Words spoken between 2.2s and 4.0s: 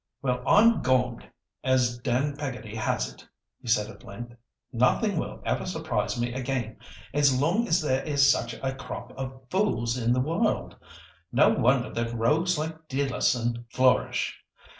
Peggotty has it!" he said